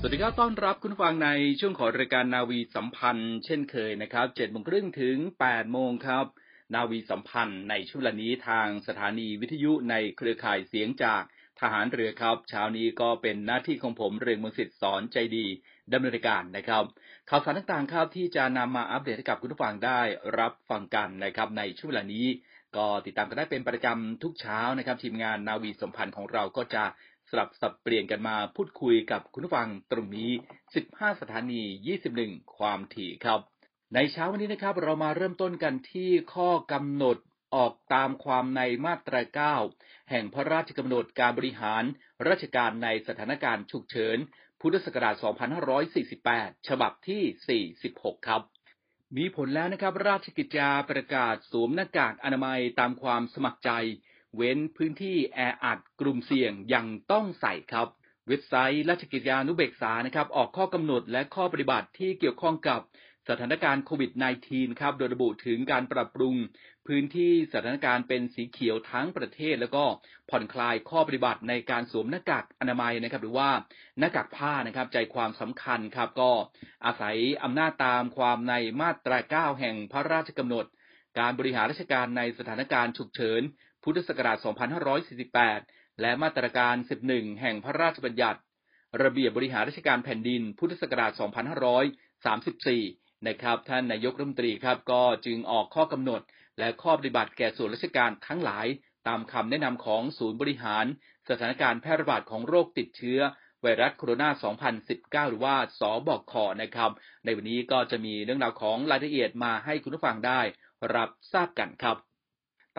[0.00, 1.30] สวัสดีครับ ต้อนรับคุณฟังใน
[1.60, 5.16] ช่วงของรายการนาวีสัมพันธ์ เช่นเคยนะครับ7โมงครึ่งถึง
[5.46, 6.24] 8โมงครับ
[6.74, 11.22] นาวีสัมพันธ์ในช่วงเวลานี้ทางสถานีวิทยุในเครือข่ายเสียงจาก
[11.60, 15.46] ทหารเรือครับ เช้านี้ก็เป็นหน้าที่ของผมเรืองมงสิทธิ์สอนใจดี
[15.92, 16.84] ดำเนินการนะครับ
[17.30, 20.00] ข่าวสารต่างๆครับที่จะนำมาอัปเดตให้กับคุณผู้ฟังได้
[20.38, 22.26] รับฟังกันนะครับในช่วงเวลานี้
[22.76, 26.84] ก็ติดตามกันได้เป็นประจำทุกเช้านะครับ ทีมงานนาวีสัมพันธ์ของเราก็จะ
[27.30, 30.30] สลับสับเปลี่ยนกันมาพูดคุยกับคุณผู้ฟังตรงนี้
[30.76, 31.62] 15 สถานี
[32.08, 33.40] 21 ความถี่ครับ
[33.94, 37.16] ในเช้าวันนี้นะครับ เรามาเริ่มต้นกันที่ข้อกำหนด
[37.54, 41.84] ออกตามความในมาตรา 9 แห่งพระราชกำหนดการบริหาร
[42.28, 44.18] ราชการในสถานการณ์ฉุกเฉิน
[44.60, 45.14] พุทธศักราช
[45.96, 48.42] 2548 ฉบับที่ 46 ครับ
[49.16, 53.70] มีผลแล้วนะครับ ราชกิจจาประกาศสวมหน้ากากอนามัยตามความสมัครใจ
[54.36, 57.88] เว้นพื้นที่แออัดกลุ่มเสี่ยงยังต้องใส่ครับ
[58.28, 62.80] เว็บไซต์ราชกิจจานุเบกษานะครับออกข้อกำหนดและข้อปฏิบัติที่เกี่ยวข้องกับ
[63.28, 64.10] สถานการณ์โควิด
[64.46, 66.34] -19 ครับ โดยระบุถึงการปรับปรุง
[66.86, 69.84] พื้นที่สถานการณ์เป็นสีเขียวทั้งประเทศ แล้วก็
[70.30, 73.50] ผ่อนคลายข้อปฏิบัติในการสวมหน้ากากอนามัยนะครับ หรือว่า
[73.98, 76.30] หน้ากากผ้านะครับ ใจความสำคัญครับ ก็
[76.84, 80.66] อาศัยอำนาจตามความในมาตรา 9 แห่งพระราชกำหนด
[81.18, 83.42] การบริหารราชการในสถานการณ์ฉุกเฉิน
[83.88, 84.38] พุทธศักราช
[85.18, 86.76] 2548 และมาตราการ
[87.08, 88.40] 11 แห่งพระราชบัญญัติ
[89.02, 91.12] ระเบียบบริหารราชการแผ่นดิน พุทธศักราช
[92.78, 96.20] 2534 นะครับท่านนายกรัฐมนตรีครับก็จึงออกข้อกำหนด
[96.58, 98.66] และข้อปฏิบัติแก่ส่วนราชการทั้งหลาย
[99.08, 100.86] ตามคำแนะนำของศูนย์บริหาร
[101.28, 103.20] สถานการณ์แพร่ระบาดของโรคติดเชื้อ
[103.62, 106.32] ไวรัสโคโรนา 2019 หรือว่า สบค
[106.62, 106.90] นะครับ
[107.24, 110.40] ในวันนี้ก็จะมีเรื่องราวของรายละเอียดมาให้คุณผู้ฟังได้
[110.94, 111.98] รับทราบกันครับ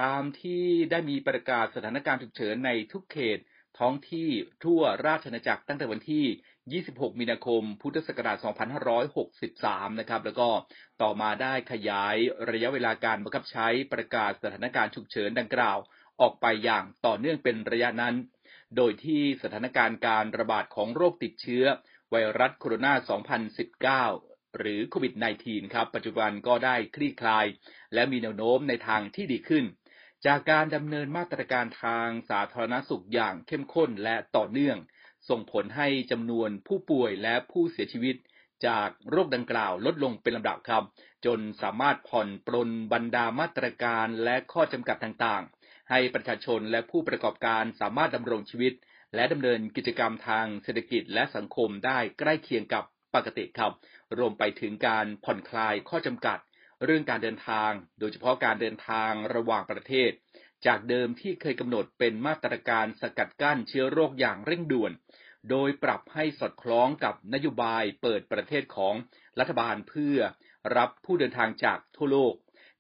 [0.02, 3.40] ตามที่ได้มีประกาศสถานการณ์ฉุกเฉินในทุกเขต
[3.80, 4.30] ท้องที่
[4.64, 8.38] ทั่วราชอาณาจักรตั้งแต่วันที่ 26 มีนาคม พุทธศักราช
[9.20, 10.50] 2563 นะครับ แล้วก็
[11.02, 12.16] ต่อมาได้ขยาย
[12.52, 15.78] ระยะเวลาการบังคับใช้ประกาศสถานการณ์ฉุกเฉินดังกล่าว
[16.22, 18.16] ออกไปอย่างต่อเนื่องเป็นระยะนั้น
[18.76, 21.66] โดยที่สถานการณ์การระบาดของโรคติดเชื้อ
[22.12, 25.14] ไวรัสโคโรนา 2019 หรือโควิด
[25.44, 27.46] -19 ครับ ปัจจุบันก็ได้คลี่คลาย
[27.94, 29.66] และมีแนวโน้มในทางที่ดีขึ้น
[30.26, 34.78] จากการดำเนินมาตรการทางสาธารณสุขอย่างเข้มข้นและต่อเนื่อง
[35.30, 38.16] ส่งผลให้จำนวนผู้ป่วยและผู้เสียชีวิต
[38.68, 40.84] จากโรคดังกล่าวลดลงเป็นลำดับครับ
[41.26, 48.74] จนสามารถผ่อนปลนบรรดามาตรการและข้อจำกัดต่างๆ ให้ประชาชนและผู้ประกอบการสามารถดำรงชีวิต
[49.16, 52.84] และดำเนินกิจกรรมทางเศรษฐกิจและสังคมได้ใกล้เคียงกับ
[53.16, 53.74] ปกติครับ
[54.18, 56.38] รวมไปถึงการผ่อนคลายข้อจำกัด
[56.86, 60.12] เรื่องการเดินทาง โดยเฉพาะการเดินทางระหว่างประเทศ
[60.66, 64.92] จากเดิมที่เคยกำหนดเป็นมาตรการสกัดกั้นเชื้อโรคอย่างเร่งด่วน
[65.50, 68.94] โดยปรับให้สอดคล้องกับนโยบายเปิดประเทศของ
[69.40, 70.18] รัฐบาลเพื่อ
[70.78, 72.34] รับผู้เดินทางจากทั่วโลก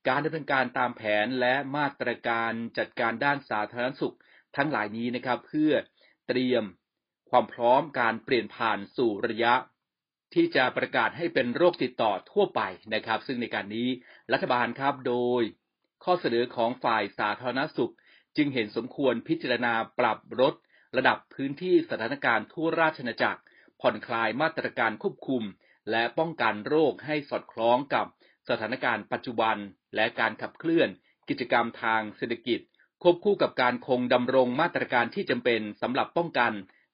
[0.07, 4.15] การดำเนินการตามแผนและมาตรการจัดการด้านสาธารณสุข
[4.57, 5.71] ทั้งหลายนี้นะครับเพื่อ
[6.27, 6.63] เตรียม
[7.29, 9.53] ความพร้อมการเปลี่ยนผ่านสู่ระยะ
[10.33, 12.61] ที่จะประกาศให้เป็นโรคติดต่อทั่วไป
[12.93, 13.89] นะครับ ซึ่งในการนี้
[14.33, 15.41] รัฐบาลครับโดย
[16.03, 17.93] ข้อเสนอของฝ่ายสาธารณสุข
[18.37, 20.53] จึงเห็นสมควรพิจารณาปรับลด
[20.97, 23.41] ระดับพื้นที่สถานการณ์ทั่วราชอาณาจักร
[23.81, 25.43] ผ่อนคลายมาตรการควบคุม
[25.91, 28.05] และป้องกันโรคให้สอดคล้องกับ
[28.49, 29.57] สถานการณ์ปัจจุบัน
[29.95, 30.89] และการขับเคลื่อน
[31.29, 32.59] กิจกรรมทางเศรษฐกิจ
[33.03, 36.53] ควบคู่กับการคงดำรงมาตรการที่จำเป็นสำหรับป้องกัน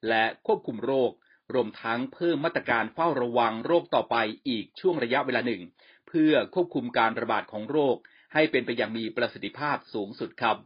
[0.10, 1.12] และควบคุมโรค
[1.54, 4.16] รวมทั้งเพิ่มมาตรการเฝ้าระวังโรคต่อไป
[4.48, 5.62] อีกช่วงระยะเวลาหนึ่ง
[6.08, 7.96] เพื่อควบคุมการระบาดของโรค
[8.34, 10.58] ให้เป็นไปอย่างมีประสิทธิภาพสูงสุดครับ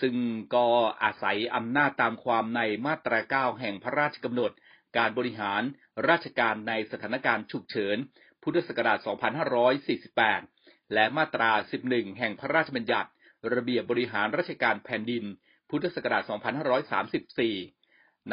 [0.00, 0.14] ซึ่ง
[0.54, 0.66] ก็
[1.02, 4.52] อาศัยอำนาจตามความในมาตรา 9 แห่งพระราชกำหนด
[4.98, 5.62] การบริหาร
[6.08, 7.96] ราชการในสถานการณ์ฉุกเฉิน
[8.42, 8.98] พุทธศักราช
[9.96, 11.50] 2548 และมาตรา
[11.86, 13.10] 11 แห่งพระราชบัญญัติ
[13.54, 15.24] ระเบียบบริหารราชการแผ่นดิน
[15.70, 16.22] พุทธศักราช
[17.48, 17.79] 2534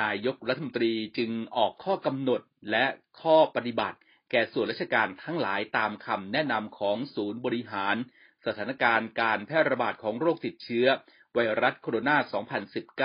[0.02, 2.42] นายกรัฐมนตรีจึงออกข้อกำหนด
[2.72, 2.86] และ
[3.22, 3.98] ข้อปฏิบัติ
[4.32, 7.96] แก่ส่วนราชการทั้งหลายตามคำแนะนำของศูนย์บริหาร
[8.46, 10.88] สถานการณ์การแพร่ระบาดของโรคติดเชื้อ
[11.34, 12.10] ไวรัสโคโรน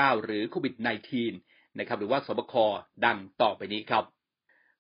[0.05, 0.75] า 2019 หรือโควิด
[1.27, 2.55] -19 นะครับหรือว่าสบค
[3.05, 4.05] ดังต่อไปนี้ครับ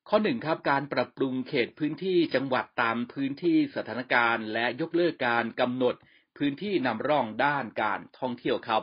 [0.09, 5.95] ข้อหนึ่งครับการปรับปรุงเขตพื้นที่จังหวัดตามพื้นที่สถานการณ์ และยกเลิกการกำหนด
[6.39, 8.83] พื้นที่นำร่องด้านการท่องเที่ยวครับ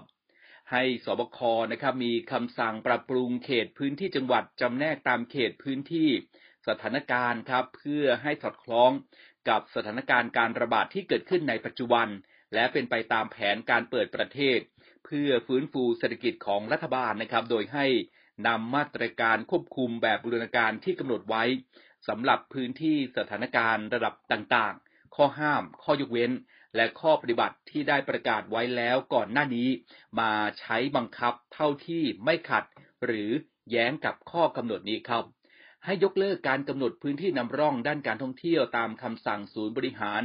[0.71, 1.39] ให้สบค
[1.71, 6.09] นะครับมีคำสั่งปรับปรุงเขตพื้นที่จังหวัดจำแนกตามเขตพื้นที่
[6.67, 8.91] สถานการณ์ครับ เพื่อให้สอดคล้อง
[9.49, 12.07] กับสถานการณ์การระบาดที่เกิดขึ้นในปัจจุบัน
[12.53, 14.59] และเป็นไปตามแผนการเปิดประเทศ
[15.05, 17.85] เพื่อฟื้นฟูเศรษฐกิจของรัฐบาลนะครับ โดยให้
[18.47, 21.43] นำมาตรการควบคุมแบบบูรณาการที่กำหนดไว้
[22.07, 26.31] สำหรับพื้นที่สถานการณ์ระดับต่างๆ ข้อห้าม ข้อยกเว้น
[26.75, 29.69] และข้อปฏิบัติที่ได้ประกาศไว้แล้วก่อนหน้านี้
[30.19, 32.63] มาใช้บังคับเท่าที่ไม่ขัด
[33.05, 33.29] หรือ
[33.71, 35.23] แย้งกับข้อกำหนดนี้ครับ
[35.85, 40.21] ให้ยกเลิกการกำหนดพื้นที่นำร่องด้านการท่องเที่ยวตามคำสั่งศูนย์บริหาร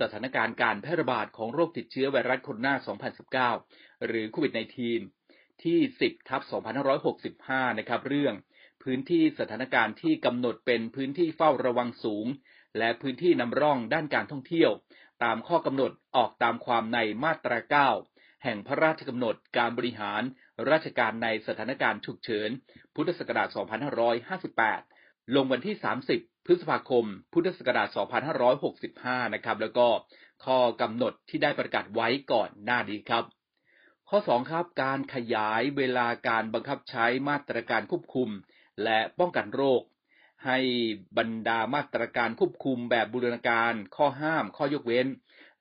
[0.00, 4.52] สถานการณ์การแพร่ระบาดของโรคติดเชื้อไวรัสโคโรนา 2019 หรือโควิด
[5.08, 6.42] -19 ที่ 10ทับ
[7.10, 8.34] 2565 นะครับ เรื่อง
[8.82, 12.26] พื้นที่สถานการณ์ที่กำหนดเป็นพื้นที่เฝ้าระวังสูง
[12.78, 14.70] และพื้นที่นำร่องด้านการท่องเที่ยว
[15.24, 20.22] ตามข้อกำหนดออกตามความในมาตรา 9 แห่งพระราชกำหนดการบริหาร
[20.70, 22.50] ราชการในสถานการณ์ฉุกเฉิน
[22.94, 23.48] พุทธศักราช
[24.40, 25.76] 2558 ลงวันที่
[26.10, 27.88] 30 พฤษภาคม พุทธศักราช
[28.60, 29.88] 2565 นะครับ แล้วก็
[30.44, 33.24] ข้อกำหนดที่ได้ประกาศไว้ก่อนหน้านี้ครับ
[34.08, 38.30] ข้อ 2 ครับ การขยายเวลาการบังคับใช้มาตรการควบคุม
[38.84, 39.82] และป้องกันโรค
[40.44, 40.58] ให้
[41.18, 45.06] บรรดามาตรการควบคุมแบบบูรณาการ ข้อห้าม ข้อยกเว้น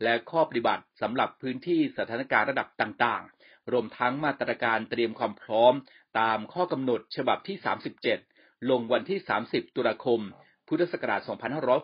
[0.04, 5.74] และข้อปฏิบัติสำหรับพื้นที่สถานการณ์ระดับต่างๆ รวมทั้งมาตรการเตรียมความพร้อม
[6.20, 7.58] ตามข้อกำหนดฉบับที่
[8.14, 9.20] 37 ลงวันที่
[9.50, 10.20] 30 ตุลาคม
[10.68, 11.22] พุทธศักราช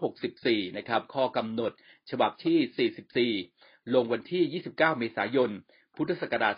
[0.07, 1.71] 2564 นะครับ ข้อกำหนด
[2.09, 5.51] ฉบับที่ 44 ลงวันที่ 29 เมษายน
[5.95, 6.53] พุทธศักราช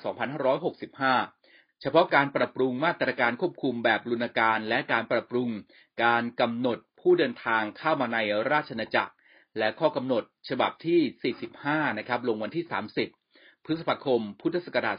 [0.62, 1.41] 2565
[1.82, 5.50] เฉพาะการปรับปรุงมาตรการควบคุมแบบรุณาการและการปรับปรุง
[6.04, 8.18] การกำหนดผู้เดินทางเข้ามาใน
[8.52, 9.14] ราชนาจักร
[9.58, 11.34] และข้อกำหนดฉบับที่
[11.88, 12.66] 45 นะครับ ลงวันที่
[13.16, 14.98] 30 พฤษภาคม พุทธศักราช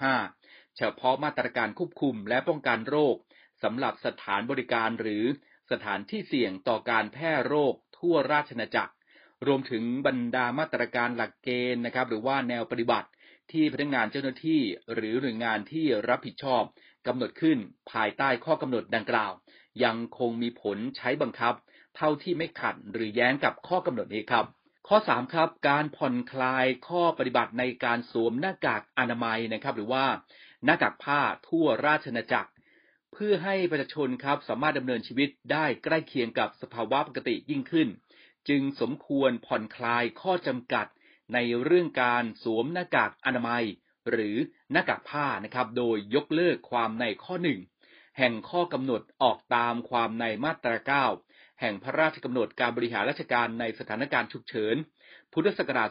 [0.00, 3.16] 2565 เฉพาะมาตรการควบคุมและป้องกันโรค
[3.62, 5.24] สำหรับสถานบริการหรือ
[5.70, 8.92] สถานที่เสี่ยงต่อการแพร่โรคทั่วราชนาจักร
[9.46, 13.08] รวมถึงบรรดามาตรการหลักเกณฑ์นะครับ หรือว่าแนวปฏิบัติ
[13.52, 14.60] ที่พนักงานเจ้าหน้าที่
[14.94, 16.62] หรือหน่วยงานที่รับผิดชอบ
[17.06, 17.58] กำหนดขึ้น
[17.92, 19.32] ภายใต้ข้อกำหนดดังกล่าว
[19.84, 21.54] ยังคงมีผลใช้บังคับ
[21.96, 24.46] เท่าที่ไม่ขัดหรือแย้งกับข้อกำหนดนี้ครับ
[24.88, 30.04] ข้อ 3 ครับ การผ่อนคลายข้อปฏิบัติในการสวมหน้ากากอนามัยนะครับ หรือว่า
[30.64, 32.50] หน้ากากผ้าทั่วราชนาจักร
[33.12, 37.88] เพื่อให้ประชาชนครับสามารถดำเนินชีวิตได้ใกล้เคียงกับสภาวะปกติยิ่งขึ้น
[38.48, 40.86] จึงสมควรผ่อนคลายข้อจำกัด
[41.34, 43.64] ในเรื่องการสวมหน้ากากอนามัย
[44.10, 44.36] หรือ
[44.72, 47.58] หน้ากากผ้านะครับ โดยยกเลิกความในข้อหนึ่ง
[48.18, 54.76] แห่งข้อกำหนดออกตามความในมาตรา 9 แห่งพระราชกำหนดการบริหารราชการในสถานการณ์ฉุกเฉิน
[55.32, 55.88] พุทธศักราช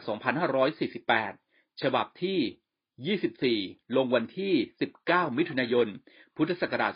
[0.94, 4.54] 2548 ฉบับที่ 24 ลงวันที่
[4.96, 5.88] 19 มิถุนายน
[6.36, 6.92] พุทธศักราช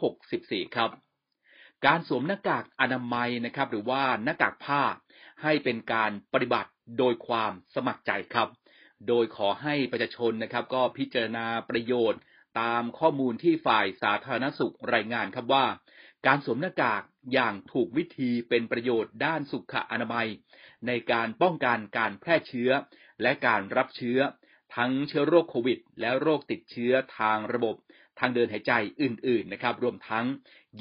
[0.00, 0.90] 2564 ครับ
[1.86, 4.82] การสวมหน้ากากอนามัยนะครับ หรือว่าหน้ากากผ้า
[5.42, 8.48] ให้เป็นการปฏิบัติโดยความสมัครใจครับ
[9.08, 12.20] โดยขอให้ประชาชนนะครับ ก็พิจารณาประโยชน์
[12.60, 15.66] ตามข้อมูลที่ฝ่ายสาธารณสุขรายงานครับว่า
[16.26, 20.28] การสวมหน้ากากอย่างถูกวิธีเป็นประโยชน์ด้านสุขอนามัย
[20.86, 22.70] ในการป้องกันการแพร่เชื้อ
[23.22, 24.18] และการรับเชื้อ
[24.76, 27.76] ทั้งเชื้อโรคโควิด และโรคติดเชื้อทางระบบ
[28.18, 30.26] ทางเดินหายใจอื่น ๆ นะครับ รวมทั้ง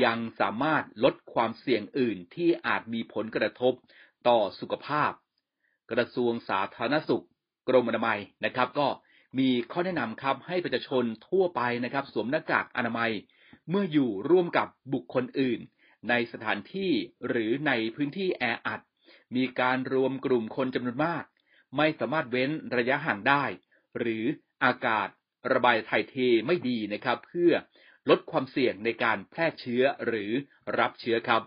[0.03, 3.73] ยังสามารถลดความเสี่ยงอื่นที่อาจมีผลกระทบ
[4.27, 5.11] ต่อสุขภาพ
[5.91, 7.25] กระทรวงสาธารณสุข
[7.69, 8.87] กรมอนามัยนะครับ ก็
[9.39, 13.11] มีข้อแนะนำครับให้ประชาชนทั่วไปนะครับ สวมหน้ากากอนามัย
[13.69, 15.59] เมื่ออยู่ร่วมกับบุคคลอื่น
[16.09, 16.91] ในสถานที่
[17.27, 18.81] หรือในพื้นที่แออัด
[19.35, 21.23] มีการรวมกลุ่มคนจำนวนมาก
[21.77, 23.43] ไม่สามารถเว้นระยะห่างได้
[23.99, 24.23] หรือ
[24.63, 25.07] อากาศ
[25.51, 27.51] ระบายถ่ายเทไม่ดีนะครับ เพื่อ
[28.09, 30.31] ลดความเสี่ยงในการแพร่เชื้อหรือ
[30.79, 31.41] รับเชื้อครับ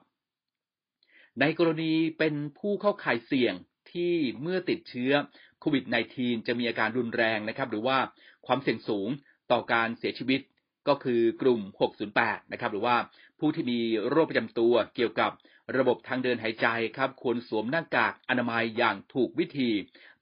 [1.41, 3.55] ในกรณีเป็นผู้เข้าข่ายเสี่ยง
[3.93, 5.13] ที่เมื่อติดเชื้อ
[5.61, 5.85] โควิด
[6.17, 7.99] -19 จะมีอาการรุนแรงนะครับ หรือว่า
[8.47, 9.09] ความเสี่ยงสูง
[9.53, 10.41] ต่อการเสียชีวิต
[10.89, 11.61] ก็คือกลุ่ม
[12.07, 12.97] 608 นะครับ หรือว่า
[13.39, 15.31] ผู้ที่มีโรคประจำตัวเกี่ยวกับ
[15.77, 19.71] ระบบทางเดินหายใจครับ ควรสวมหน้ากากอนามัยอย่างถูกวิธี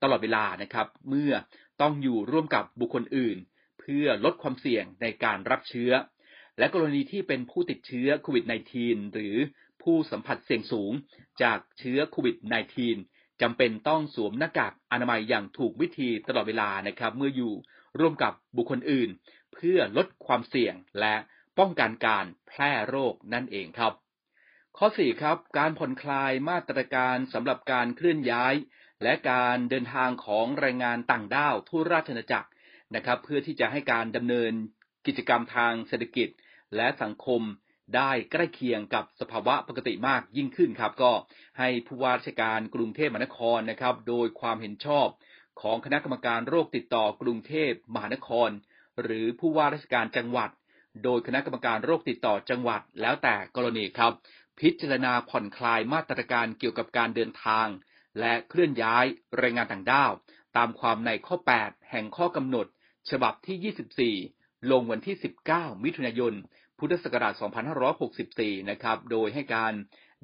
[0.02, 1.32] ตลอดเวลานะครับ เมื่อ
[1.80, 3.36] ต้องอยู่ร่วมกับบุคคลอื่น
[3.80, 5.92] เพื่อลดความเสี่ยงในการรับเชื้อ
[6.58, 8.44] และกรณีที่เป็นผู้ติดเชื้อโควิด
[8.78, 9.36] -19 หรือ
[9.82, 10.92] ผู้สัมผัสเสี่ยงสูง
[11.42, 12.36] จากเชื้อโควิด
[12.88, 17.52] -19 จำเป็นต้องสวมหน้ากากอนามัยอย่างถูกวิธีตลอดเวลานะครับเมื่ออยู่
[18.00, 19.10] ร่วมกับบุคคลอื่น
[19.54, 21.14] เพื่อลดความเสี่ยงและ
[21.58, 23.92] ป้องกันการแพร่โรคนั่นเองครับ
[24.78, 28.54] ข้อ 4 ครับ การผ่อนคลายมาตรการสำหรับการเคลื่อนย้าย
[29.02, 32.48] และการเดินทางของแรงงานต่างด้าวทั่วราชอาณาจักร
[32.94, 34.52] นะครับ เพื่อที่จะให้การดำเนิน
[35.06, 36.28] กิจกรรมทางเศรษฐกิจ
[36.76, 37.42] และสังคม
[37.96, 41.12] ได้ใกล้เคียงกับสภาวะปกติมากยิ่งขึ้นครับ ก็
[41.58, 45.06] ให้ผู้ว่าราชการกรุงเทพมหานครนะครับ โดยความเห็นชอบ
[45.60, 48.50] ของคณะกรรมการโรคติดต่อกรุงเทพมหานคร
[49.02, 50.50] หรือผู้ว่าราชการจังหวัด
[51.04, 54.12] โดยคณะกรรมการโรคติดต่อจังหวัดแล้วแต่กรณีครับ
[54.60, 57.66] พิจารณาผ่อนคลายมาตรการเกี่ยวกับการเดินทาง
[58.20, 59.04] และเคลื่อนย้าย
[59.38, 60.12] แรงงานต่างด้าว
[60.56, 62.66] ตามความในข้อ 8 แห่งข้อกำหนด
[63.10, 65.16] ฉบับที่ 24 ลงวันที่
[65.50, 66.34] 19 มิถุนายน
[66.80, 67.34] พุทธศักราช
[68.02, 69.72] 2564 นะครับ โดยให้การ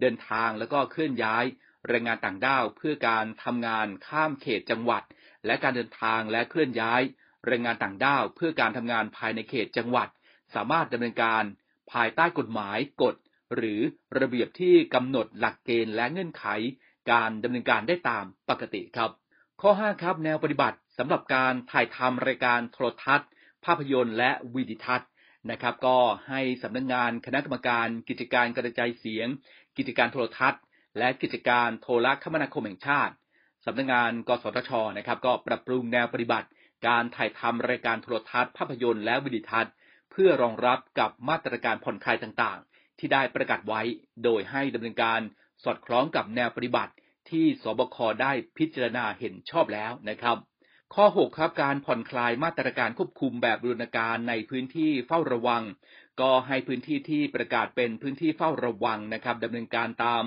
[0.01, 1.45] เดินทางแล้วก็เคลื่อนย้าย
[1.89, 5.03] แรงงานต่างด้าว เพื่อการทำงานข้ามเขตจังหวัด
[5.47, 7.03] และการเดินทางและเคลื่อนย้าย
[7.47, 10.09] แรงงานต่างด้าว เพื่อการทำงานภายในเขตจังหวัด
[10.55, 11.45] สามารถดำเนินการ
[11.93, 13.15] ภายใต้กฎหมายกฎ
[13.55, 13.81] หรือ
[14.19, 16.47] ระเบียบที่กำหนดหลักเกณฑ์และเงื่อนไข
[17.13, 19.11] การดำเนินการได้ตามปกติครับ
[19.61, 23.29] ข้อ 5 ครับ แนวปฏิบัติสำหรับการถ่ายทำรายการโทรทัศน์
[23.65, 25.09] ภาพยนตร์และวิดีทัศน์
[25.51, 25.99] นะครับ ก็
[26.29, 29.29] ให้สำนักงงานคณะกรรมการกิจการกระจายเสียง
[29.77, 30.63] กิจการโทรทัศน์
[30.99, 33.15] และกิจการโทรคมนาคมแห่งชาติ
[33.65, 36.49] สำนักงงาน กสทชนะครับ ก็ปรับปรุงแนวปฏิบัติ
[36.87, 39.73] การถ่ายทำรายการโทรทัศน์ภาพยนตร์และวิดีทัศน์
[40.11, 43.83] เพื่อรองรับกับมาตรการผ่อนคลายต่างๆ ที่ได้ประกาศไว้
[44.25, 45.21] โดยให้ดำเนินการ
[45.65, 46.93] สอดคล้องกับแนวปฏิบัติ
[47.31, 50.37] ที่สบคได้พิจารณาเห็นชอบแล้วนะครับ
[50.95, 55.63] ข้อ 6 ครับการผ่อนคลายมาตรการควบคุมแบบบูรณาการในพื้นที่เฝ้าระวัง
[56.21, 60.25] ก็ให้พื้นที่ที่ประกาศเป็นพื้นที่เฝ้าระวังนะครับดำเนินการตาม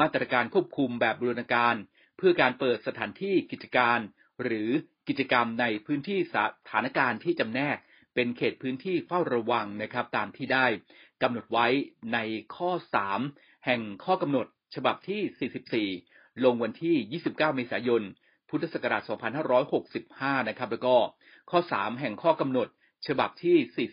[0.00, 1.74] มาตรการควบคุมแบบบูรณาการ
[2.16, 3.98] เพื่อการเปิดสถานที่กิจการ
[4.42, 4.70] หรือ
[5.08, 6.36] กิจกรรมในพื้นที่ส
[6.70, 7.76] ถานการณ์ที่จำแนก
[8.14, 10.66] เป็นเขตพื้นที่เฝ้าระวังนะครับตามที่ได้
[11.22, 11.66] กำหนดไว้
[12.12, 12.18] ใน
[12.56, 12.70] ข้อ
[13.18, 18.04] 3 แห่งข้อกำหนดฉบับที่ 44 ลงวันที่ 29 เมษายน
[18.48, 19.02] พุทธศักราช
[19.74, 20.96] 2565 นะครับ แล้วก็
[21.50, 22.68] ข้อ 3 แห่งข้อกำหนด
[23.06, 23.88] ฉบับที่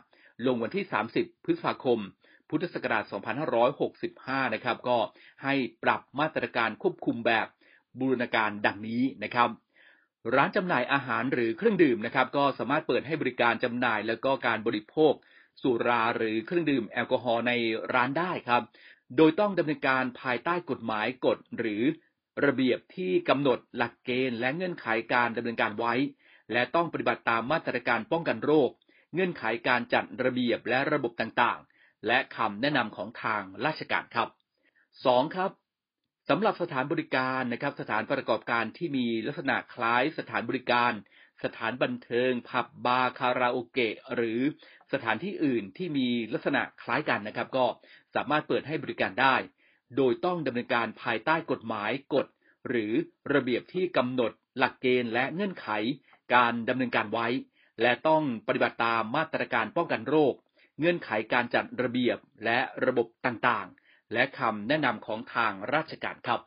[0.00, 0.84] 45 ลงวันที่
[1.14, 1.98] 30 พฤษภาคม
[2.48, 3.04] พุทธศักราช
[3.84, 4.98] 2565 นะครับ ก็
[5.42, 7.46] ให้ปรับมาตรการควบคุมแบบ
[7.98, 9.50] บูรณาการดังนี้นะครับ
[10.34, 15.12] ร้านจำหน่ายอาหารหรือเครื่องดื่มนะครับ ก็สามารถเปิดให้บริการจำหน่ายแล้วก็การบริโภค
[15.62, 17.52] สุราหรือเครื่องดื่มแอลกอฮอล์ใน
[17.94, 18.62] ร้านได้ครับ
[19.16, 21.82] โดยต้องดำเนินการภายใต้กฎหมายกฎหรือ
[22.44, 25.94] ระเบียบที่กำหนดหลักเกณฑ์และเงื่อนไขการดำเนินการไว้
[26.52, 28.70] และต้องปฏิบัติตามมาตรการป้องกันโรค
[29.14, 34.28] เงื่อนไขการจัดระเบียบและระบบต่างๆ และคำแนะนำของทางราชการครับ
[34.82, 35.36] 2.
[35.36, 35.50] ครับ
[36.28, 40.92] สำหรับสถานบริการนะครับ สถานประกอบการที่มีลักษณะคล้ายสถานบริการ
[41.44, 44.40] สถานบันเทิง ผับบาร์คาราโอเกะหรือ
[44.92, 47.66] สถานที่อื่นที่มีลักษณะคล้ายกันนะครับ ก็
[48.14, 49.34] สามารถเปิดให้บริการได้
[49.96, 52.26] โดยต้องดำเนินการภายใต้กฎหมายกฎ
[52.68, 52.92] หรือ
[53.32, 55.68] ระเบียบที่กำหนดหลักเกณฑ์และเงื่อนไข
[56.34, 57.28] การดำเนินการไว้
[57.82, 60.34] และต้องปฏิบัติตามมาตรการป้องกันโรค
[60.78, 66.40] เงื่อนไขการจัดระเบียบและระบบต่างๆ และคำแนะนำของทางราชการครับ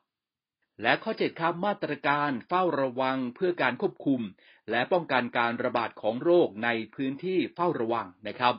[0.81, 4.21] และข้อ7ครับมาตรการเฝ้าระวังเพื่อการควบคุม
[4.69, 8.55] และป้องกันการระบาดของโรคในพื้นที่เฝ้าระวังนะครับ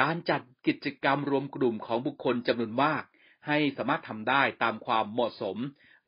[0.00, 3.02] การจัดกิจกรรมรวมกลุ่มของบุคคลจำนวนมาก
[3.46, 5.56] ให้สามารถทำได้ตามความเหมาะสม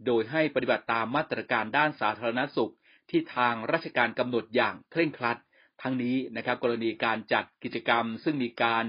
[0.06, 2.72] โดยให้ปฏิบัติตามมาตรการด้านสาธารณสุข
[3.10, 5.38] ที่ทางราชการกำหนดอย่างเคร่งครัด
[5.82, 8.84] ทั้งนี้นะครับกรณีการจัดกิจกรรม ซึ่งมีการ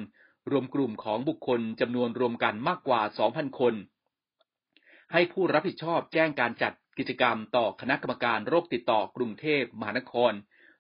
[0.52, 3.74] รวมกลุ่มของบุคคลจำนวนรวมกันมากกว่า 2,000 คน
[5.12, 10.32] ให้ผู้รับผิดชอบแจ้งการจัดกิจกรรมต่อคณะกรรมการโรคติดต่อกรุงเทพมหานคร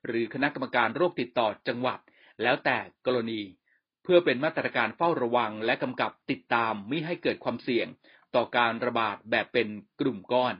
[0.05, 1.99] หรือคณะกรรมการโรคติดต่อจังหวัด
[2.41, 3.41] แล้วแต่กรณี
[4.05, 7.87] เพื่อเป็นมาตรการเฝ้าระวังและกำกับติดตามม่ให้เกิดความเสี่ยง
[8.35, 9.67] ต่อการระบาดแบบเป็น
[9.99, 10.55] กลุ่มก้อน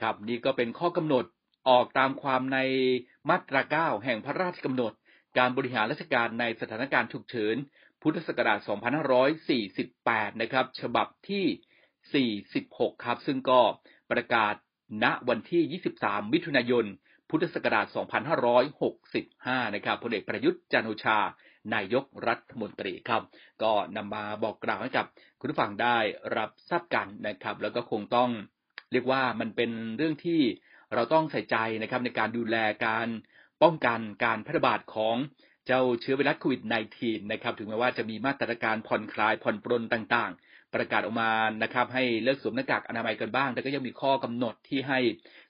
[0.00, 1.24] ครับนี่ก็เป็นข้อกำหนด
[1.68, 2.58] ออกตามความใน
[3.30, 4.92] มาตราเก้าแห่งพระราชกำหนด
[5.38, 7.56] การบริหารราชการในสถานการณ์ฉุกเฉิน
[8.02, 8.58] พุทธศักราช
[9.64, 13.60] 2548 นะครับ ฉบับที่ 46 ครับ ซึ่งก็
[14.10, 14.54] ประกาศ
[15.02, 16.84] ณวันที่ 23 มิถุนายน
[17.30, 17.86] พุทธศักราช
[18.80, 21.18] 2565 นะครับพลเอกประยุทธ์จันโอชา
[21.74, 23.22] นายกรัฐมนตรีครับ
[23.62, 25.06] ก็นำมาบอกกล่าวให้กับ
[25.40, 25.98] คุณผู้ฟังได้
[26.36, 28.30] รับทราบกันนะครับ แล้วก็คงต้อง
[28.92, 30.40] เรียกว่ามันเป็นเรื่องที่
[30.94, 32.56] เราต้องใส่ใจนะครับในการดูแล
[32.86, 33.08] การ
[33.62, 35.16] ป้องกันการแพร่ระบาดของ
[35.66, 36.62] เจ้าเชื้อไวรัสโควิด
[36.96, 41.30] -19 นะครับ ถึงแม้ว่าจะมีมาตรการผ่อนคลายผ่อนปรนต่างๆ ประกาศออกมา
[41.62, 44.98] นะครับให้เลิกสวมหน้ากากอนามัยกันบ้าง แต่ก็ยังมีข้อกำหนดที่ให้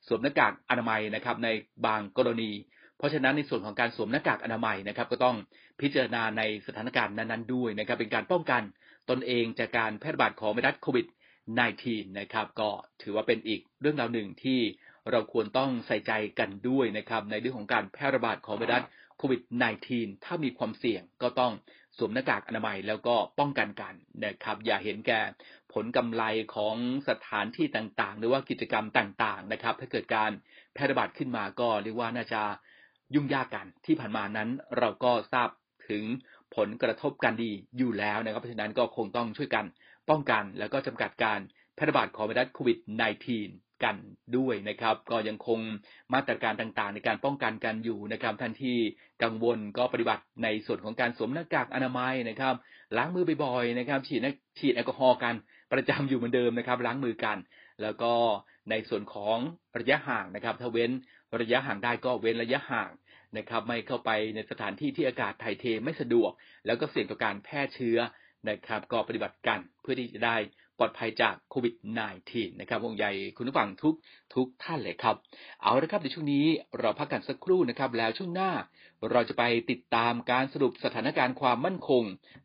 [0.06, 1.48] สวมหน้ากากอนามัยนะครับใน
[1.86, 2.50] บางกรณี
[2.98, 5.36] เพราะฉะนั้นในส่วนของการสวมหน้ากากอนามัยนะครับ ก็ต้อง
[5.80, 8.62] พิจารณาในสถานการณ์นั้นๆด้วยนะครับ เป็นการป้องกัน
[9.10, 11.06] ตนเองจากการแพร่ระบาดของไวรัสโควิด
[11.62, 12.70] -19 นะครับ ก็
[13.02, 14.60] ถือว่าเป็นอีกเรื่องราวหนึ่งที่
[15.10, 18.82] เราควรต้องใส่ใจกันด้วยนะครับ ในเรื่องของการแพร่ระบาดของไวรัส
[19.18, 19.42] โควิด
[19.82, 21.52] -19 ถ้ามีความเสี่ยงก็ต้อง
[21.98, 25.20] สวมหน้ากากอนามัยแล้วก็ป้องกันกันนะครับ อย่าเห็นแก่
[25.72, 26.22] ผลกำไร
[26.54, 26.76] ของ
[27.08, 30.30] สถานที่ต่างๆ หรือว่ากิจกรรมต่างๆนะครับ ถ้าเกิดการ
[30.74, 32.42] แพร่ระบาดขึ้นมาก็เรียกว่าน่าจะ
[33.14, 35.48] ยุ่งยากกันที่ผ่านมานั้นเราก็ทราบ
[35.88, 36.04] ถึง
[36.56, 39.64] ผลกระทบกันดีอยู่แล้วนะครับ เพราะฉะนั้นก็คงต้องช่วยกัน
[40.10, 41.38] ป้องกันแล้วก็จำกัดการ
[41.74, 42.78] แพร่ระบาดของไวรัสโควิด
[43.30, 43.96] -19 กัน
[44.36, 45.60] ด้วยนะครับ ก็ยังคง
[46.14, 48.76] มาตรการต่างๆ ในการป้องกันกันอยู่นะครับท่านที่
[49.22, 52.54] กังวลก็ปฏิบัติในส่วนของการสวมหน้ากากอนามัยนะครับ
[52.96, 54.20] ล้างมือบ่อยๆนะครับ ฉีด
[54.58, 55.34] ฉีดแอลกอฮอล์กัน
[55.72, 57.36] ประจำอยู่เหมือนเดิมนะครับ ล้างมือกัน
[57.82, 58.12] แล้วก็
[58.70, 59.38] ในส่วนของ
[59.78, 60.90] ระยะห่างนะครับ ถ้าเว้น
[61.40, 62.90] ระยะห่างได้ก็เว้นระยะห่าง
[63.38, 66.30] นะครับ ไม่เข้าไปในสถานที่ที่อากาศถ่ายเทไม่สะดวก
[66.66, 67.98] แล้วก็เสี่ยงต่อการแพร่เชื้อ
[68.48, 70.36] นะครับ ก็ปฏิบัติกันเพื่อที่จะได้
[70.78, 71.74] ปลอดภัยจากโควิด
[72.16, 73.94] -19 นะครับวงใหญ่คุณผู้ฟังทุก
[74.34, 75.16] ทุกท่านเลยครับ
[75.62, 76.46] เอาละครับในช่วงนี้
[76.78, 78.50] เราพักกันสักครู่นะครับ แล้วช่วงหน้า
[79.10, 82.02] เราจะไปติดตามการสรุปสถานการณ์ความมั่นคง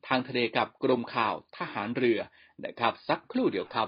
[0.08, 2.20] ทางทะเลกับกรมข่าวทหารเรือ
[2.66, 3.88] นะครับ สักครู่เดียวครับ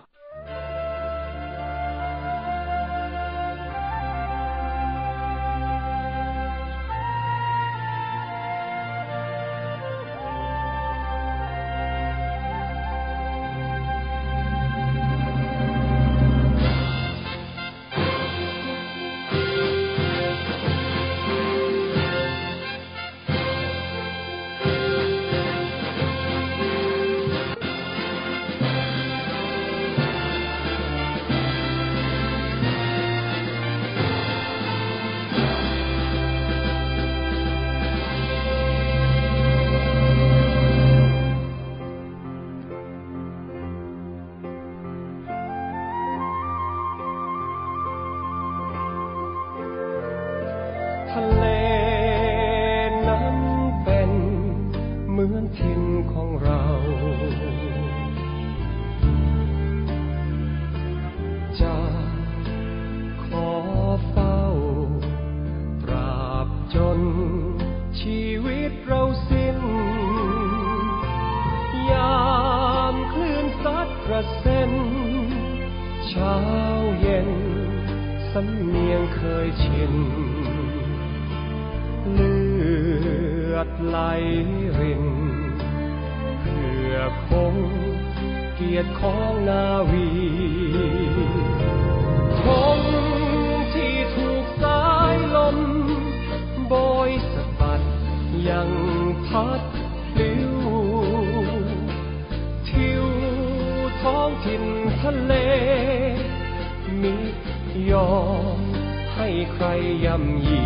[109.55, 109.67] ใคร
[110.05, 110.61] ย่ำยี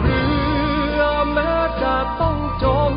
[0.00, 0.22] เรื
[1.00, 2.94] อแม้จะต้องจม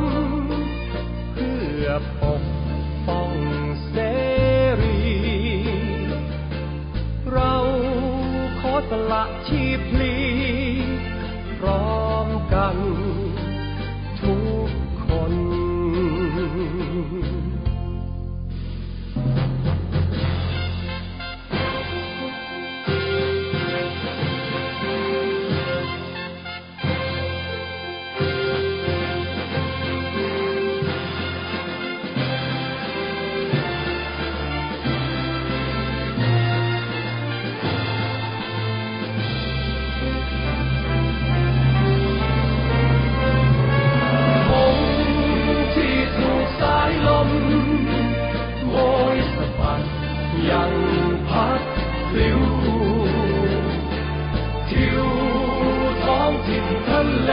[56.87, 57.31] ทะเล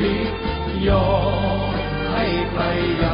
[0.00, 0.14] มิ
[0.88, 1.10] ยอ
[1.70, 1.74] ม
[2.10, 2.58] ให้ไป
[3.02, 3.12] ย่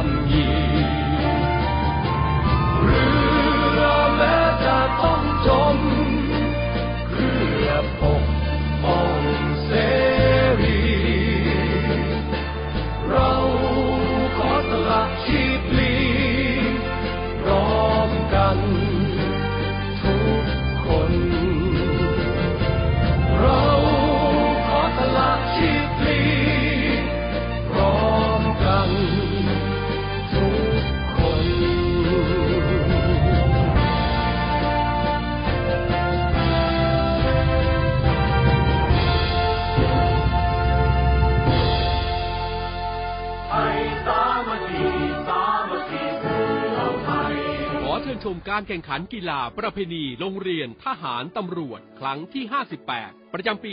[48.35, 52.43] มการแข่งขันกีฬาประเพณีโรงเรียนทหารตำรวจ ครั้งที่
[52.89, 53.71] 58 ประจำปี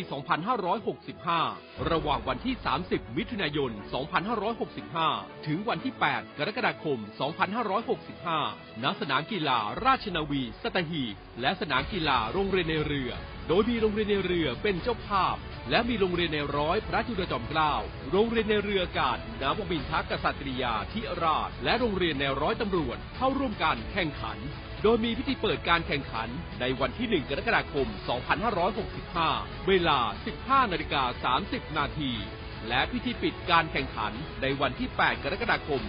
[1.35, 2.55] 2565 ระหว่างวันที่
[2.87, 3.71] 30 มิถุนายน
[4.59, 6.99] 2565 ถึงวันที่ 8 กรกฎาคม
[7.91, 13.13] 2565 ณ สนามกีฬาราชนาวี สตหีบและสนามกีฬาโรงเรียนในเรือ
[13.49, 15.37] โดยมีโรงเรียนในเรือเป็นเจ้าภาพ
[15.71, 17.75] และมีโรงเรียนในร้อยพระจุลจอมเกล้า
[18.11, 24.39] โรงเรียนในเรืออากาศน้ำบินทักกษัตริยาธิราช และโรงเรียนในร้อยตำรวจเข้าร่วมการแข่งขัน
[24.83, 26.29] โดยมีพิธีเปิดการแข่งขัน
[26.61, 27.87] ในวันที่ 1 กรกฎาคม
[28.99, 29.99] 2565 เวลา
[30.37, 32.13] 15นาฬิกา30 นาที
[32.69, 35.83] และพิธีปิดการแข่งขันในวันที่ 8 กรกฎาคม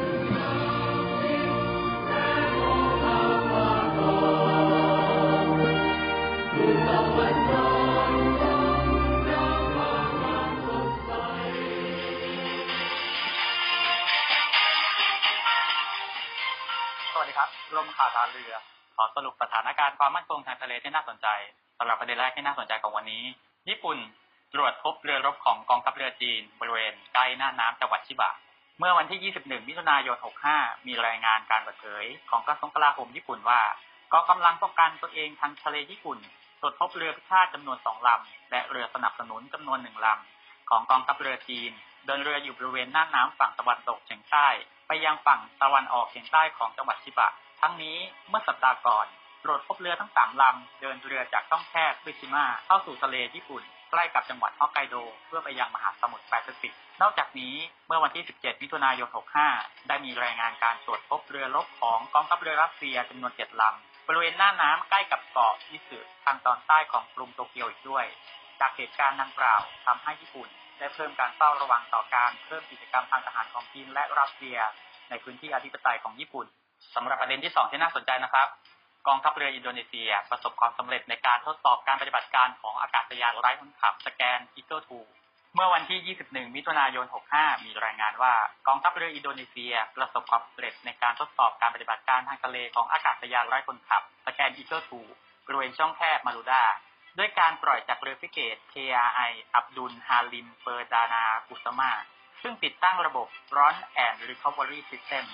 [17.31, 18.53] ดีครับรมข่าวทางเรือ
[18.95, 21.27] ขอสรุปสถานการณ์ความมั่นคงทางทะเลที่น่าสนใจ
[21.77, 23.23] สำหรับประเด็นแรกที่น่าสนใจของวันนี้
[23.69, 23.97] ญี่ปุ่น
[24.53, 28.31] ตรวจพบเรือรบของกองทัพเรือจีน บริเวณใกล้หน้าน้ำจังหวัดชิบะ
[28.79, 30.17] เมื่อวันที่ 21 มิถุนายน
[30.51, 33.61] 65 มีรายงานการเปิดเผย ของกระทรวงกลาโหมญี่ปุ่นว่า
[34.13, 36.17] กองกำลังป้องกันตัวเองทางทะเลญี่ปุ่น
[36.61, 41.71] ตรวจพบเรือพิฆาตจำนวนสองลำ และเรือสนับสนุนจำนวนหนึ่งลำ ของกองทัพเรือจีน
[42.05, 44.47] เดินเรืออยู่บริเวณหน้าน้ำฝั่งตะวันตกเฉียงใต้
[44.87, 47.29] ไปยังฝั่งตะวันออกเฉียงใต้ของจังหวัดชิบะ
[47.61, 47.97] ทั้งนี้
[48.29, 49.07] เมื่อสัปดาห์ก่อน
[49.43, 54.95] ตรวจพบเรือทั้งสามลำเดินเรือจากช่องแคบฟิชิมะเข้าสู่ทะเลญี่ปุ่นใกล้กับจังหวัดฮอกไกโด
[55.27, 57.55] เพื่อไปยังมหาสมุทรแปซิฟิก นอกจากนี้
[57.87, 59.07] เมื่อวันที่ 17 มิถุนายน
[59.49, 68.05] 65 ได้มีรายงานการตรวจพบเรือรบของกองทัพเรือรัสเซียจำนวน 7 ลำ บริเวณหน้าน้ำใกล้กับเกาะอิสึทางตอนใต้ของกรุงโตเกียวอีกด้วย
[68.59, 70.49] จากเหตุการณ์ดังกล่าวทำให้ญี่ปุ่น
[70.81, 74.57] ได้เพิ่มการเฝ้าระวังต่อการเพิ่มกิจกรรมทางทหารของจีนและรัสเซีย
[75.09, 76.45] ในพื้นที่อธิปไตยของญี่ปุ่น
[76.95, 78.47] สำหรับประเด็นที่สองที่น่าสนใจนะครับ
[79.07, 84.83] กองทัพเรืออินโดนีเซีย ประสบความสำเร็จในการทดสอบการปฏิบัติการของอากาศยานไร้คนขับสแกน Eagle
[85.15, 88.33] 2เมื่อวันที่ 21 มิถุนายน 65 มีรายงานว่า
[88.67, 94.83] กองทัพเรืออินโดนีเซีย ประสบความสำเร็จในการทดสอบการปฏิบัติการทางทะเลของอากาศยานไร้คนขับสแกน Eagle
[95.15, 96.63] 2บริเวณช่องแคบมารูดา
[97.17, 101.91] ด้วยการปล่อยจากเรือฟริเกต KRI อับดุลฮาลิมเปอร์ดานากุสมา
[102.41, 105.25] ซึ่งติดตั้งระบบ Launch and Recovery System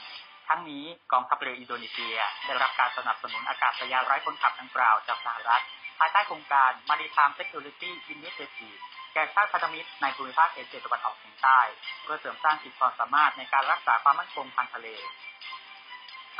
[0.47, 5.63] ทั้งนี้กองทัพเรืออินโดนีเซีย ได้รับการสนับสนุนอากาศยานไร้คนขับดังกล่าวจากสหรัฐ
[5.99, 8.79] ภายใต้โครงการ Maritime Security Initiative
[9.13, 11.59] แก่ชาติพันธมิตรในภูมิภาคเอเชียตะวันออกเฉียงใต้
[12.03, 14.87] เพื่อเสริมสร้างขีดความสามารถในการรักษาความมั่นคงทางทะเล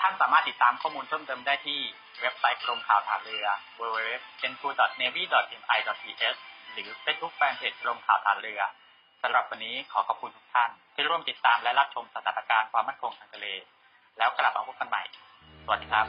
[0.02, 1.80] ท่านสามารถติดตามข้อมูลเพิ่มเติมได้ที่
[2.22, 3.46] เว็บไซต์กรมข่าวฐานเรือ
[3.80, 6.40] www.genfu.navy.mi.th
[6.74, 8.62] หรือ Facebook Fanpage กรมข่าวฐานเรือ
[9.22, 13.48] สำหรับวันนี้ขอขอบคุณทุกท่าน ที่ร่วมติดตามและรับชมสถานการณ์ความมั่นคงทางทะเล
[14.18, 15.04] แล้วกลับมาพบกันใหม่
[15.64, 16.06] สวัสดีครับ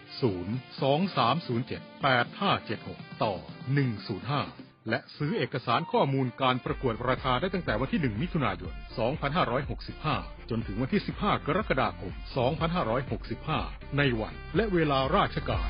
[1.12, 3.34] 023078576 ต่อ
[4.12, 8.74] 105 และซื้อเอกสารข้อมูลการประกวดราคาได้ตั้งแต่วันที่ 1 มิถุนายน
[9.82, 12.14] 2565 จนถึงวันที่ 15 กรกฎาคม
[13.26, 15.70] 2565 ในวันและเวลาราชการ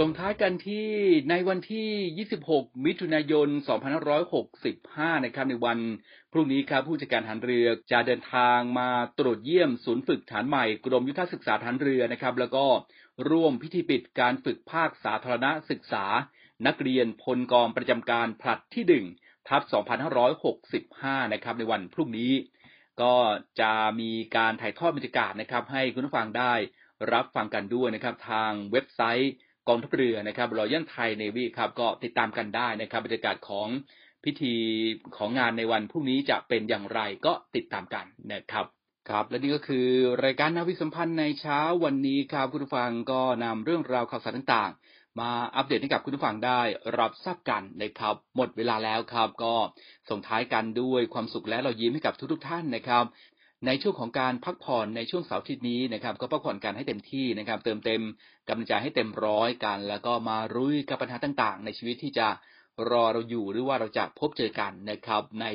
[0.00, 0.88] ส่งท้ายกันที่
[1.30, 3.48] ในวันที่ 26 มิถุนายน
[4.36, 5.78] 2565 นะครับ ในวัน
[6.32, 12.66] พรุ่งนี้ครับผู้จัดการฐานเรือจะเดินทางมาตรวจเยี่ยมศูนย์ฝึกฐานใหม่กรมยุทธศึกษาฐานเรือนะครับ แล้วก็
[13.30, 16.04] ร่วมพิธีปิดการฝึกภาคสาธารณศึกษา
[16.66, 19.62] นักเรียนพลกองประจำการผลัดที่ 1 ทับ
[20.52, 22.32] 2565 นะครับในวันพรุ่งนี้
[23.02, 23.14] ก็
[23.60, 26.54] จะมีการถ่ายทอดบรรยากาศนะครับ ให้คุณผู้ฟังได้
[27.12, 29.32] รับฟังกันด้วยนะครับ ทางเว็บไซต์
[29.68, 33.68] กองทัพเรือนะครับรอยัลไทยเนวีครับก็ติดตามกันได้นะครับบรรยากาศของ
[34.24, 34.54] พิธี
[35.16, 38.66] ของงานในวันพรุ่งนี้จะเป็นอย่างไรก็ติดตามกันนะครับ
[39.08, 39.88] ครับและนี่ก็คือ
[40.24, 46.60] รายการนาวิสัมพันธ์ในเช้าวันนี้ครับคุณผู้ฟังก็นำเรื่องราวข่าวสารต่างๆ มาอัปเดตให้กับคุณผู้ฟังได้
[46.98, 49.54] รับทราบกันนะครับ หมดเวลาแล้วครับ ก็
[50.10, 53.04] ส่งท้ายกันด้วยความสุขและเรายิ้มให้กับทุกๆท่านนะครับ
[53.66, 58.02] ในช่วงของการพักผ่อนในช่วงเสาร์อาทิตย์นี้นะครับก็พักผ่อนกันให้เต็มที่นะครับ เติมเต็ม
[58.48, 62.28] กำลังใจให้เต็มร้อยกัน แล้วก็มารุยกับปัญหาต่างๆ ในชีวิตที่จะ
[62.90, 65.46] รอเราอยู่หรือว่าเราจะพบเจอกันนะครับ ใน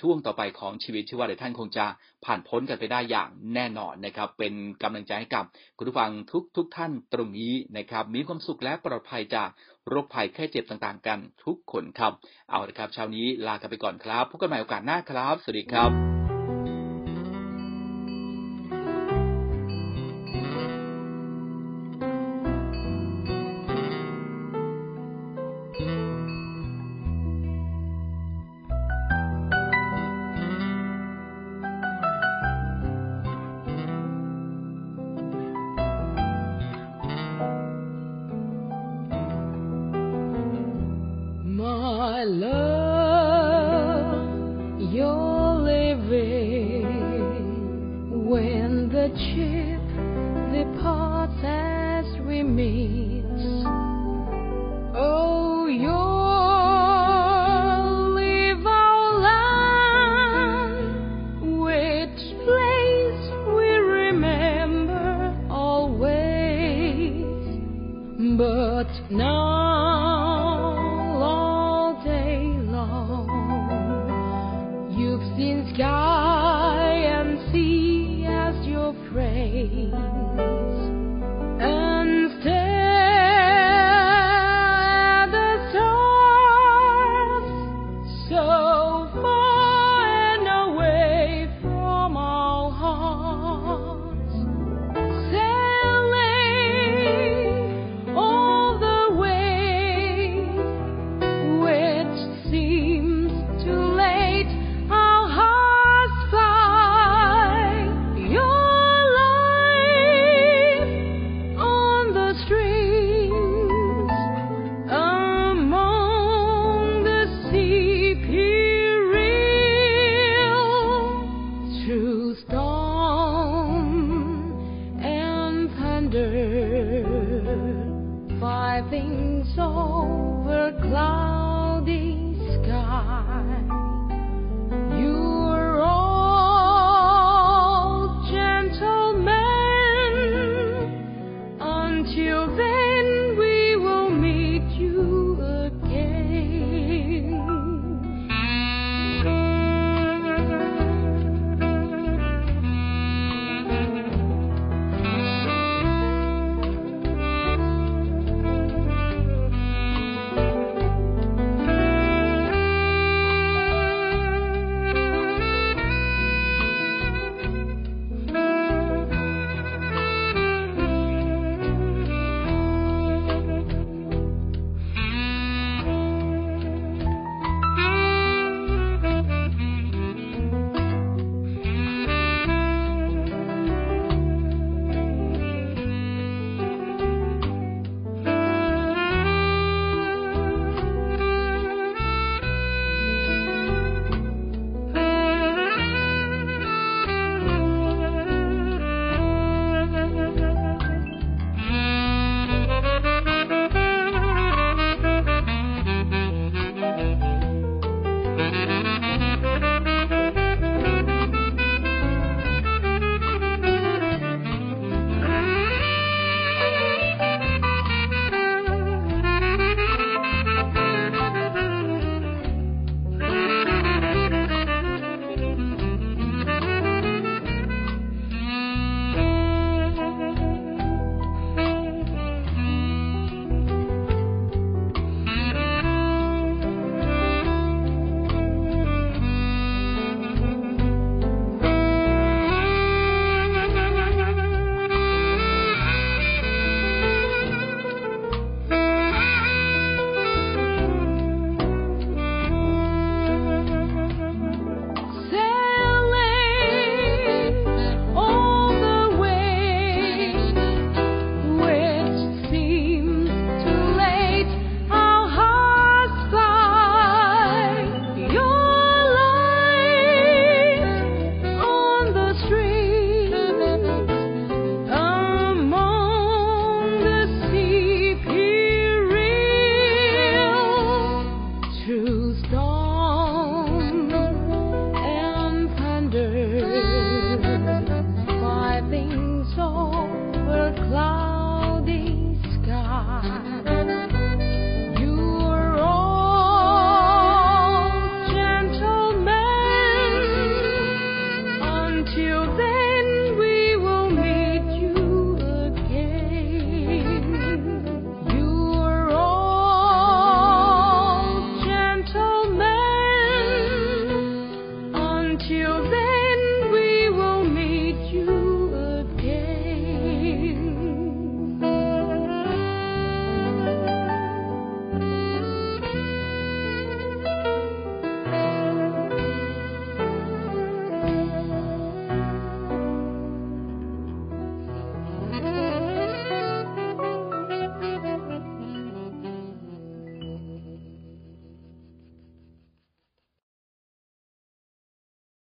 [0.00, 1.86] ช่วงต่อไปของชีวิตเชื่อว่าหลายท่านคงจะ
[2.24, 5.44] ผ่านพ้นกันไปได้อย่างแน่นอนนะครับ เป็นกำลังใจให้กับ
[5.78, 9.48] คุณผู้ฟังทุกทุกท่านตรงนี้นะครับ มีความสุขและปลอดภัยจาก
[9.88, 12.12] โรคภัยแค่เจ็บต่างๆ กันทุกคนครับ
[12.50, 16.13] เอาละครับเช้านี้ลากันไปก่อนครับพบกันใหม่โอกาสหน้าครับ สวัสดีครับ